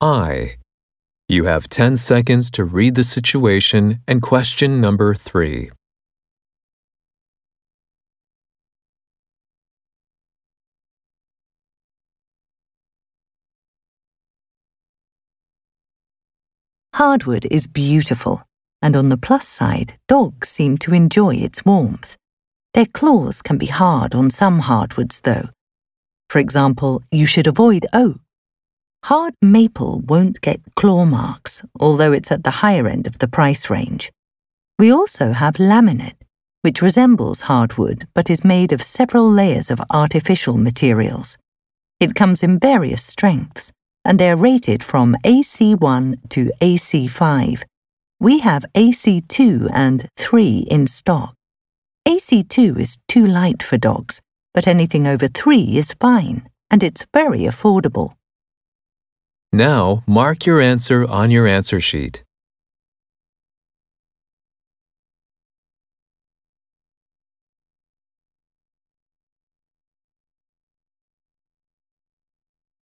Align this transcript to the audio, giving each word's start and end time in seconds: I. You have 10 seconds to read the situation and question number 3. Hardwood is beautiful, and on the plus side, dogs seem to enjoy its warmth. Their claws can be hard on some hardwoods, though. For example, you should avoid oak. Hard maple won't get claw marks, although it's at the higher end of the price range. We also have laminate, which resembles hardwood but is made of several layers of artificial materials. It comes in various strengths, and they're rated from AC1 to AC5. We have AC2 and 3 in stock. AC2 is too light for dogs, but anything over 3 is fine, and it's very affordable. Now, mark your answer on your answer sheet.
I. 0.00 0.58
You 1.28 1.46
have 1.46 1.68
10 1.68 1.96
seconds 1.96 2.52
to 2.52 2.64
read 2.64 2.94
the 2.94 3.02
situation 3.02 4.00
and 4.06 4.22
question 4.22 4.80
number 4.80 5.12
3. 5.12 5.70
Hardwood 16.94 17.46
is 17.50 17.66
beautiful, 17.66 18.42
and 18.80 18.94
on 18.94 19.08
the 19.08 19.16
plus 19.16 19.48
side, 19.48 19.98
dogs 20.06 20.48
seem 20.48 20.78
to 20.78 20.94
enjoy 20.94 21.34
its 21.34 21.64
warmth. 21.64 22.16
Their 22.74 22.86
claws 22.86 23.42
can 23.42 23.58
be 23.58 23.66
hard 23.66 24.14
on 24.14 24.30
some 24.30 24.60
hardwoods, 24.60 25.20
though. 25.22 25.48
For 26.30 26.38
example, 26.38 27.02
you 27.10 27.26
should 27.26 27.48
avoid 27.48 27.84
oak. 27.92 28.20
Hard 29.04 29.34
maple 29.40 30.00
won't 30.00 30.40
get 30.40 30.60
claw 30.76 31.04
marks, 31.04 31.62
although 31.80 32.12
it's 32.12 32.30
at 32.30 32.44
the 32.44 32.50
higher 32.50 32.86
end 32.86 33.06
of 33.06 33.18
the 33.18 33.28
price 33.28 33.70
range. 33.70 34.12
We 34.78 34.92
also 34.92 35.32
have 35.32 35.54
laminate, 35.54 36.20
which 36.62 36.82
resembles 36.82 37.42
hardwood 37.42 38.06
but 38.14 38.28
is 38.28 38.44
made 38.44 38.72
of 38.72 38.82
several 38.82 39.30
layers 39.30 39.70
of 39.70 39.80
artificial 39.90 40.58
materials. 40.58 41.38
It 42.00 42.14
comes 42.14 42.42
in 42.42 42.58
various 42.58 43.02
strengths, 43.02 43.72
and 44.04 44.18
they're 44.18 44.36
rated 44.36 44.84
from 44.84 45.16
AC1 45.24 46.28
to 46.30 46.50
AC5. 46.60 47.62
We 48.20 48.40
have 48.40 48.64
AC2 48.74 49.70
and 49.72 50.08
3 50.16 50.66
in 50.70 50.86
stock. 50.86 51.34
AC2 52.06 52.78
is 52.78 52.98
too 53.08 53.26
light 53.26 53.62
for 53.62 53.78
dogs, 53.78 54.20
but 54.54 54.66
anything 54.66 55.06
over 55.06 55.28
3 55.28 55.76
is 55.76 55.94
fine, 56.00 56.48
and 56.70 56.82
it's 56.82 57.06
very 57.14 57.40
affordable. 57.40 58.17
Now, 59.58 60.04
mark 60.06 60.46
your 60.46 60.60
answer 60.60 61.04
on 61.04 61.32
your 61.32 61.48
answer 61.48 61.80
sheet. 61.80 62.22